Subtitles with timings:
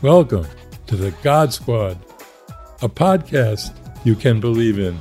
[0.00, 0.46] Welcome
[0.86, 1.98] to the God Squad,
[2.82, 4.96] a podcast you can believe in.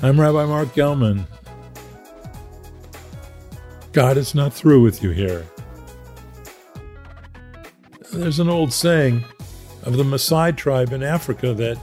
[0.00, 1.26] I'm Rabbi Marc Gellman.
[3.90, 5.44] God is not through with you here.
[8.12, 9.24] There's an old saying
[9.82, 11.76] of the Maasai tribe in Africa that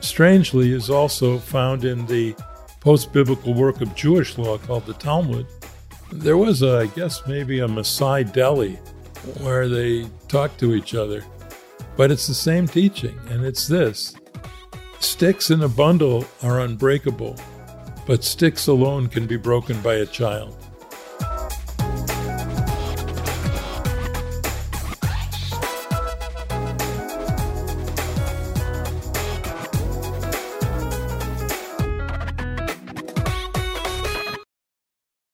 [0.00, 2.34] strangely is also found in the
[2.80, 5.46] post biblical work of Jewish law called the Talmud.
[6.10, 8.80] There was, a, I guess, maybe a Maasai Delhi
[9.40, 11.24] where they talk to each other.
[11.96, 14.14] But it's the same teaching, and it's this
[15.00, 17.36] sticks in a bundle are unbreakable,
[18.06, 20.54] but sticks alone can be broken by a child.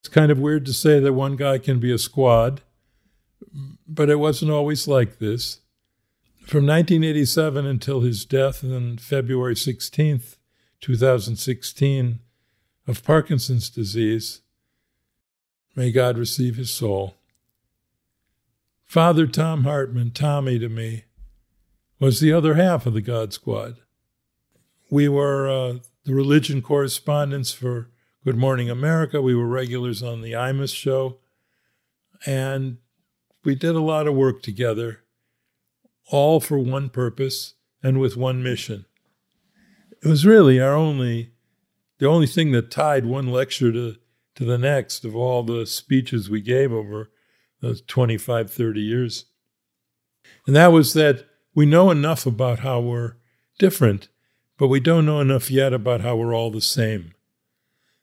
[0.01, 2.60] It's kind of weird to say that one guy can be a squad
[3.87, 5.61] but it wasn't always like this.
[6.47, 10.37] From 1987 until his death on February 16th,
[10.80, 12.19] 2016,
[12.87, 14.41] of Parkinson's disease,
[15.77, 17.16] may God receive his soul.
[18.85, 21.05] Father Tom Hartman, Tommy to me,
[21.99, 23.77] was the other half of the God Squad.
[24.91, 27.89] We were uh, the religion correspondents for
[28.24, 29.23] Good Morning America.
[29.23, 31.19] We were regulars on the Imus show.
[32.27, 32.79] And
[33.45, 35.01] we did a lot of work together,
[36.10, 38.87] all for one purpose and with one mission.
[40.02, 41.32] It was really our only,
[41.99, 43.96] the only thing that tied one lecture to,
[44.34, 47.10] to the next of all the speeches we gave over
[47.60, 49.26] those 25, 30 years.
[50.46, 53.16] And that was that we know enough about how we're
[53.59, 54.09] different,
[54.59, 57.12] but we don't know enough yet about how we're all the same.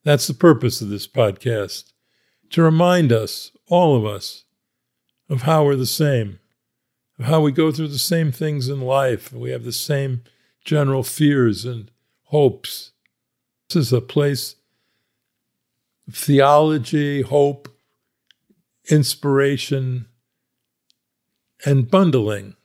[0.04, 1.92] That's the purpose of this podcast
[2.52, 4.46] to remind us, all of us,
[5.30, 6.40] of how we're the same,
[7.20, 9.32] of how we go through the same things in life.
[9.32, 10.24] We have the same
[10.66, 11.92] general fears and
[12.24, 12.92] hopes.
[13.70, 14.56] This is a place
[16.08, 17.70] of theology, hope,
[18.90, 20.08] inspiration,
[21.66, 22.56] and bundling.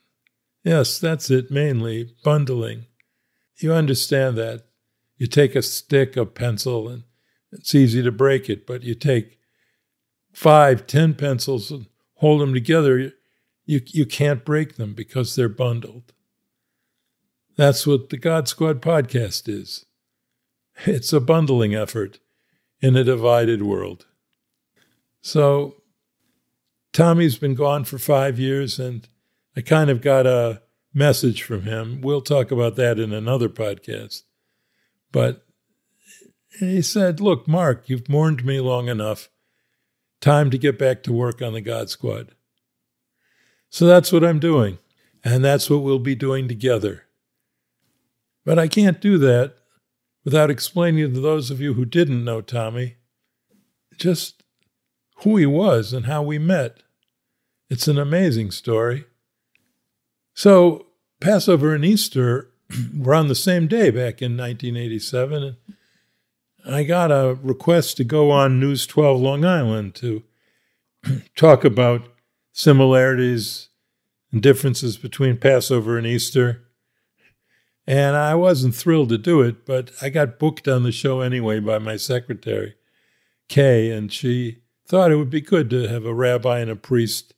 [0.63, 2.87] Yes, that's it mainly bundling.
[3.57, 4.65] You understand that.
[5.17, 7.03] You take a stick, a pencil, and
[7.51, 9.37] it's easy to break it, but you take
[10.33, 13.13] five, ten pencils and hold them together,
[13.65, 16.13] you, you can't break them because they're bundled.
[17.55, 19.85] That's what the God Squad podcast is.
[20.85, 22.19] It's a bundling effort
[22.81, 24.05] in a divided world.
[25.21, 25.75] So,
[26.91, 29.07] Tommy's been gone for five years, and
[29.55, 30.61] I kind of got a
[30.93, 32.01] message from him.
[32.01, 34.23] We'll talk about that in another podcast.
[35.11, 35.45] But
[36.59, 39.29] he said, Look, Marc, you've mourned me long enough.
[40.21, 42.33] Time to get back to work on the God Squad.
[43.69, 44.77] So that's what I'm doing,
[45.23, 47.03] and that's what we'll be doing together.
[48.45, 49.55] But I can't do that
[50.23, 52.95] without explaining to those of you who didn't know Tommy
[53.97, 54.43] just
[55.23, 56.83] who he was and how we met.
[57.69, 59.05] It's an amazing story.
[60.33, 60.87] So,
[61.21, 62.49] Passover and Easter
[62.97, 65.55] were on the same day back in 1987.
[66.67, 70.23] I got a request to go on News 12 Long Island to
[71.35, 72.07] talk about
[72.53, 73.69] similarities
[74.31, 76.63] and differences between Passover and Easter.
[77.85, 81.59] And I wasn't thrilled to do it, but I got booked on the show anyway
[81.59, 82.75] by my secretary,
[83.47, 87.35] Kay, and she thought it would be good to have a rabbi and a priest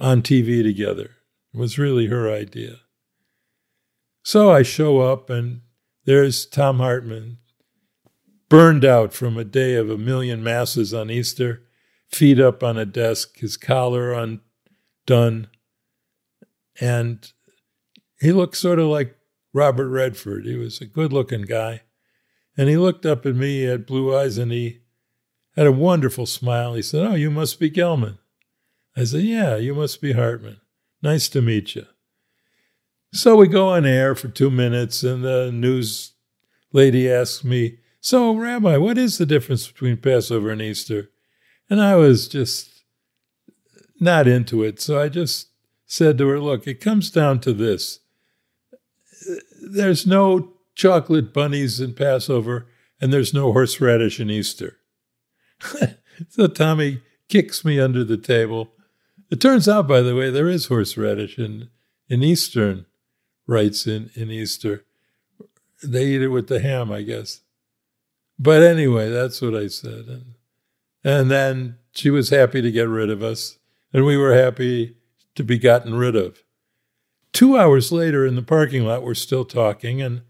[0.00, 1.10] on TV together.
[1.54, 2.80] It was really her idea.
[4.24, 5.60] So I show up, and
[6.04, 7.38] there's Tom Hartman,
[8.50, 11.62] burned out from a day of a million masses on Easter,
[12.08, 15.48] feet up on a desk, his collar undone.
[16.78, 17.32] And
[18.20, 19.16] he looked sort of like
[19.54, 20.44] Robert Redford.
[20.44, 21.82] He was a good looking guy.
[22.56, 24.80] And he looked up at me, he had blue eyes, and he
[25.56, 26.74] had a wonderful smile.
[26.74, 28.18] He said, Oh, you must be Gellman.
[28.96, 30.60] I said, Yeah, you must be Hartman.
[31.00, 31.86] Nice to meet you.
[33.12, 36.12] So we go on air for two minutes, and the news
[36.72, 41.10] lady asks me, so, Rabbi, what is the difference between Passover and Easter?
[41.68, 42.82] And I was just
[44.00, 44.80] not into it.
[44.80, 45.48] So I just
[45.86, 48.00] said to her, Look, it comes down to this
[49.60, 52.66] there's no chocolate bunnies in Passover,
[53.00, 54.78] and there's no horseradish in Easter.
[56.28, 58.72] so Tommy kicks me under the table.
[59.30, 61.68] It turns out, by the way, there is horseradish in,
[62.08, 62.86] in Eastern
[63.46, 64.84] rites in, in Easter.
[65.82, 67.40] They eat it with the ham, I guess.
[68.42, 70.06] But anyway, that's what I said.
[70.08, 70.34] And,
[71.04, 73.58] and then she was happy to get rid of us,
[73.92, 74.96] and we were happy
[75.34, 76.42] to be gotten rid of.
[77.34, 80.00] Two hours later in the parking lot, we're still talking.
[80.00, 80.22] And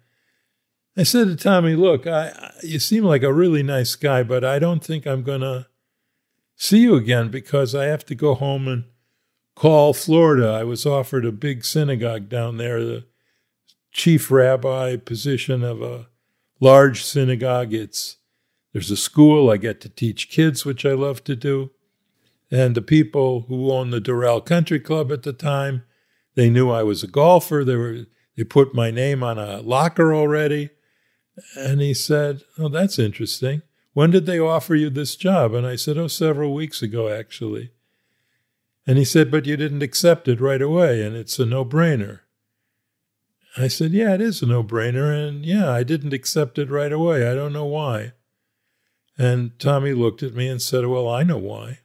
[0.96, 4.58] I said to Tommy, Look, I, you seem like a really nice guy, but I
[4.58, 5.68] don't think I'm going to
[6.56, 8.84] see you again because I have to go home and
[9.54, 10.48] call Florida.
[10.48, 13.06] I was offered a big synagogue down there, the
[13.92, 16.08] chief rabbi position of a
[16.60, 17.72] large synagogue.
[17.72, 18.18] It's
[18.72, 21.70] there's a school I get to teach kids, which I love to do.
[22.50, 25.84] And the people who owned the Doral Country Club at the time,
[26.34, 27.64] they knew I was a golfer.
[27.64, 30.70] They were they put my name on a locker already.
[31.56, 33.62] And he said, Oh, that's interesting.
[33.92, 35.52] When did they offer you this job?
[35.54, 37.70] And I said, Oh, several weeks ago, actually.
[38.86, 42.20] And he said, But you didn't accept it right away, and it's a no brainer.
[43.60, 45.12] I said, Yeah, it is a no brainer.
[45.12, 47.28] And yeah, I didn't accept it right away.
[47.28, 48.12] I don't know why.
[49.18, 51.80] And Tommy looked at me and said, Well, I know why.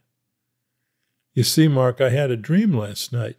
[1.33, 3.35] You see, Marc, I had a dream last night.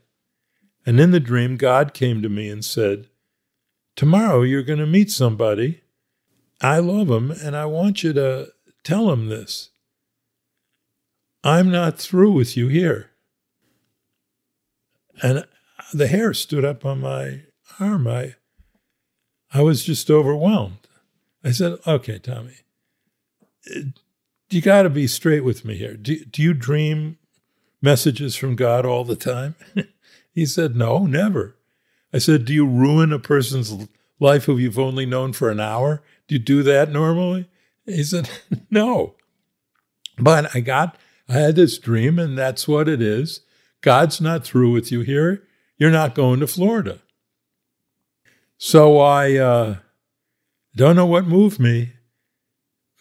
[0.84, 3.08] And in the dream, God came to me and said,
[3.96, 5.80] Tomorrow you're going to meet somebody.
[6.60, 8.48] I love him, and I want you to
[8.84, 9.70] tell him this.
[11.42, 13.10] I'm not through with you here.
[15.22, 15.46] And
[15.94, 17.45] the hair stood up on my
[17.80, 18.06] arm.
[18.06, 18.34] I,
[19.52, 20.86] I was just overwhelmed.
[21.44, 22.56] I said, Okay, Tommy,
[24.50, 25.94] you got to be straight with me here.
[25.94, 27.18] Do, do you dream
[27.82, 29.54] messages from God all the time?
[30.32, 31.56] he said, No, never.
[32.12, 36.02] I said, Do you ruin a person's life who you've only known for an hour?
[36.28, 37.48] Do you do that normally?
[37.84, 38.28] He said,
[38.70, 39.14] No.
[40.18, 40.96] But I got,
[41.28, 43.42] I had this dream, and that's what it is.
[43.82, 45.42] God's not through with you here.
[45.76, 47.00] You're not going to Florida.
[48.58, 49.76] So I uh,
[50.74, 51.92] don't know what moved me.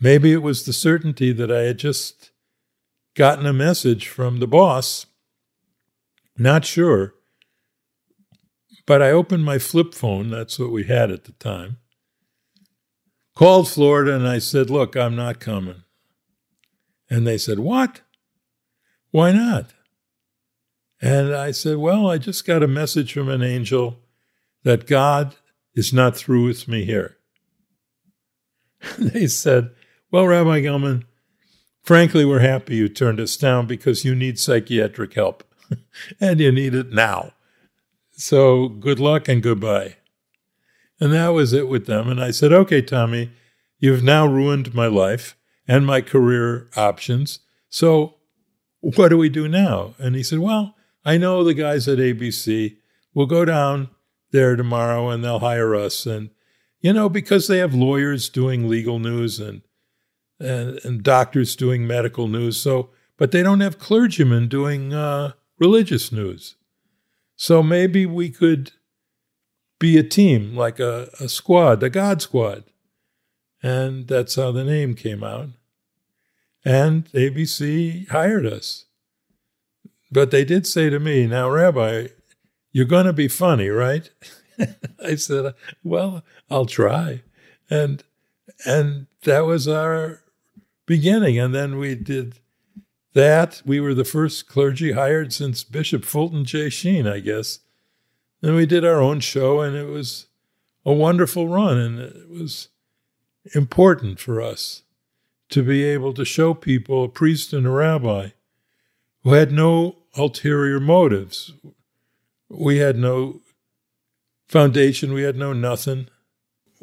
[0.01, 2.31] Maybe it was the certainty that I had just
[3.15, 5.05] gotten a message from the boss.
[6.37, 7.13] Not sure.
[8.85, 11.77] But I opened my flip phone, that's what we had at the time,
[13.35, 15.83] called Florida, and I said, Look, I'm not coming.
[17.09, 18.01] And they said, What?
[19.09, 19.73] Why not?
[21.01, 23.97] And I said, Well, I just got a message from an angel
[24.63, 25.35] that God
[25.75, 27.17] is not through with me here.
[28.97, 29.71] they said,
[30.11, 31.03] well, Rabbi Gellman,
[31.83, 35.43] frankly, we're happy you turned us down because you need psychiatric help
[36.19, 37.33] and you need it now.
[38.11, 39.97] So good luck and goodbye.
[40.99, 42.09] And that was it with them.
[42.09, 43.31] And I said, okay, Tommy,
[43.79, 45.35] you've now ruined my life
[45.67, 47.39] and my career options.
[47.69, 48.15] So
[48.79, 49.95] what do we do now?
[49.97, 52.77] And he said, well, I know the guys at ABC.
[53.13, 53.89] We'll go down
[54.35, 56.05] there tomorrow and they'll hire us.
[56.05, 56.29] And,
[56.79, 59.61] you know, because they have lawyers doing legal news and
[60.39, 62.57] and, and doctors doing medical news.
[62.61, 66.55] So, but they don't have clergymen doing uh, religious news.
[67.35, 68.71] So maybe we could
[69.79, 72.63] be a team, like a, a squad, a God squad.
[73.61, 75.49] And that's how the name came out.
[76.63, 78.85] And ABC hired us.
[80.11, 82.07] But they did say to me, Now, Rabbi,
[82.75, 84.09] you're going to be funny, right?
[85.01, 87.21] I said, Well, I'll try.
[87.69, 88.03] And
[88.65, 90.23] and that was our
[90.85, 91.39] beginning.
[91.39, 92.39] And then we did
[93.13, 93.61] that.
[93.65, 96.69] We were the first clergy hired since Bishop Fulton J.
[96.69, 97.59] Sheen, I guess.
[98.41, 100.25] And we did our own show, and it was
[100.85, 101.77] a wonderful run.
[101.77, 102.67] And it was
[103.53, 104.83] important for us
[105.47, 108.31] to be able to show people a priest and a rabbi
[109.23, 111.53] who had no ulterior motives.
[112.49, 113.41] We had no
[114.47, 116.07] foundation, we had no nothing.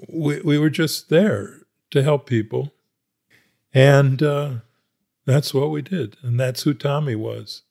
[0.09, 2.73] We, we were just there to help people.
[3.73, 4.50] And uh,
[5.25, 6.16] that's what we did.
[6.23, 7.62] And that's who Tommy was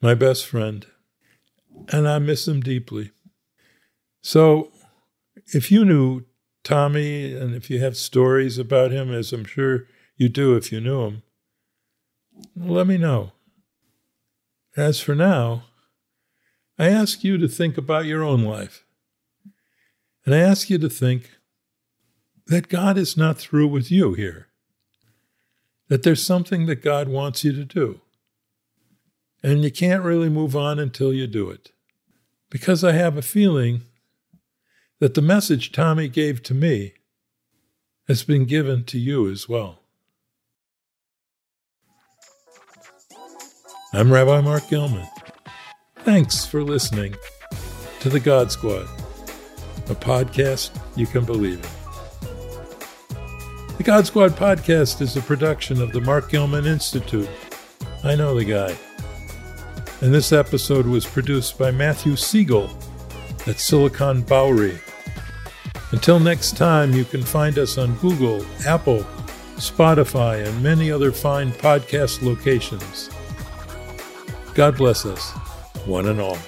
[0.00, 0.84] my best friend.
[1.88, 3.12] And I miss him deeply.
[4.20, 4.72] So
[5.54, 6.24] if you knew
[6.64, 9.86] Tommy and if you have stories about him, as I'm sure
[10.16, 11.22] you do if you knew him,
[12.56, 13.32] let me know.
[14.76, 15.64] As for now,
[16.82, 18.84] I ask you to think about your own life.
[20.26, 21.30] And I ask you to think
[22.46, 24.48] that God is not through with you here
[25.88, 28.00] that there's something that God wants you to do.
[29.44, 31.70] And you can't really move on until you do it.
[32.50, 33.82] Because I have a feeling
[34.98, 36.94] that the message Tommy gave to me
[38.08, 39.80] has been given to you as well.
[43.92, 45.21] I'm Rabbi Marc Gellman.
[46.04, 47.14] Thanks for listening
[48.00, 48.88] to The God Squad,
[49.88, 51.70] a podcast you can believe in.
[53.76, 57.28] The God Squad podcast is a production of the Marc Gellman Institute.
[58.02, 58.76] I know the guy.
[60.00, 62.68] And this episode was produced by Matthew Siegel
[63.46, 64.80] at Silicon Bowery.
[65.92, 69.04] Until next time, you can find us on Google, Apple,
[69.54, 73.08] Spotify, and many other fine podcast locations.
[74.54, 75.32] God bless us,
[75.86, 76.38] one and all.